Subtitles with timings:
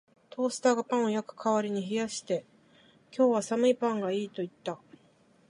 [0.31, 2.43] トースターがパンを焼く代わりに冷やして、
[3.15, 4.79] 「今日は寒いパンがいい」と言った